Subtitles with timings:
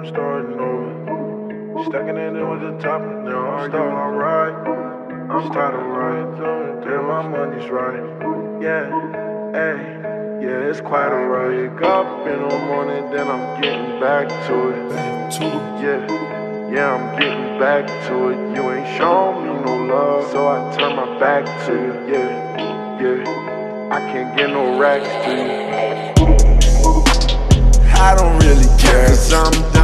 [0.00, 1.84] I'm starting over.
[1.84, 4.54] Stacking it in with the top, now I'm starting alright.
[5.28, 8.00] I'm starting right, damn, my money's right.
[8.62, 8.88] Yeah,
[9.52, 9.76] hey,
[10.40, 11.70] yeah, it's quite alright.
[11.70, 14.76] Wake up in the morning, then I'm getting back to it.
[15.84, 18.56] Yeah, yeah, I'm getting back to it.
[18.56, 21.92] You ain't shown me no love, so I turn my back to you.
[22.10, 25.70] Yeah, yeah, I can't get no racks to you.
[28.00, 29.79] I don't really care, cause I'm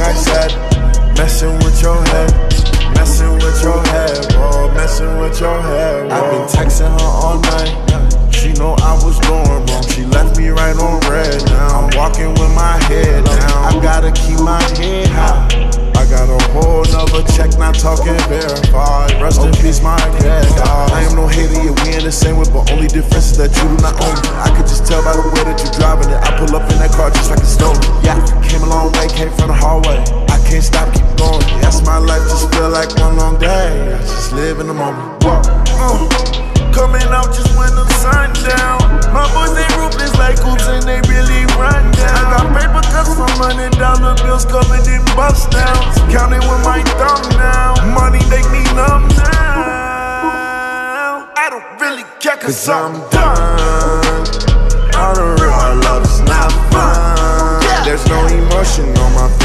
[0.00, 0.50] I said,
[1.16, 2.32] messing with your head,
[2.94, 6.10] messing with your head, oh, messing with your head.
[6.10, 8.32] I've been texting her all night.
[8.32, 9.86] She know I was going wrong.
[9.88, 11.80] She left me right on red now.
[11.80, 13.76] I'm walking with my head down.
[13.76, 15.46] I gotta keep my head high.
[15.94, 18.16] I got a whole nother check, not talking
[34.30, 35.24] just live in the moment.
[35.24, 35.34] Uh.
[36.72, 38.78] Coming out just when the sun down.
[39.12, 42.14] My boys, they ruthless like hoops and they really run down.
[42.14, 45.98] I got paper cuts from hundred dollar bills covered in bust downs.
[46.14, 47.74] Counting with my thumb now.
[47.90, 50.46] Money make me numb now.
[51.34, 54.30] I don't really care cause, i I'm done.
[54.94, 57.84] All the real love is not fun.
[57.84, 59.39] There's no emotion on my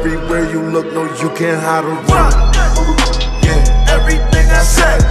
[0.00, 2.32] everywhere you look, no, you can't hide or run.
[3.44, 5.09] Yeah, everything I said,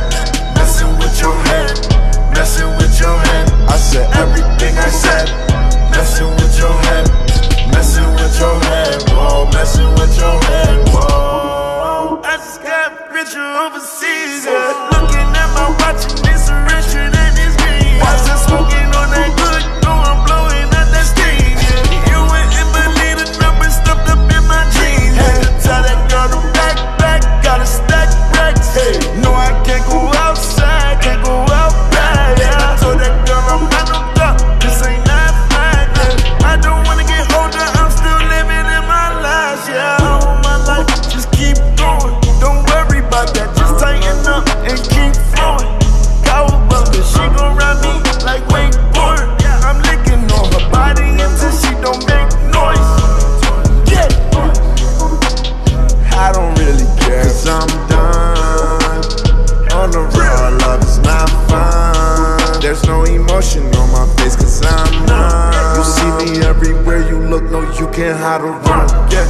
[62.70, 65.74] There's no emotion on my face, cause I'm numb.
[65.74, 68.86] You see me everywhere you look, no, you can't hide or run.
[69.10, 69.26] Yeah,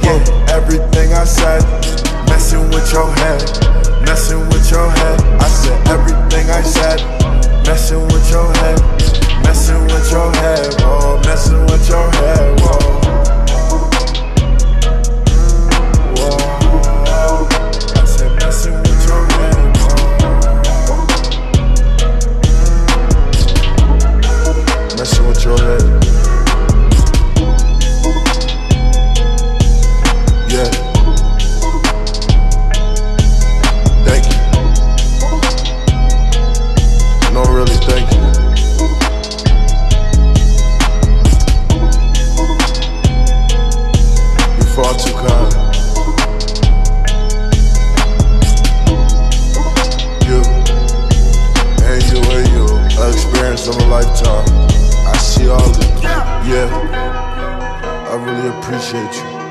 [0.00, 1.60] yeah, everything I said,
[2.32, 3.44] messing with your head,
[4.08, 5.20] messing with your head.
[5.36, 7.04] I said everything I said,
[7.66, 8.80] messing with your head,
[9.44, 12.41] messing with your head, whoa, messing with your head,
[25.44, 25.81] whoa.
[58.12, 59.41] I really appreciate you.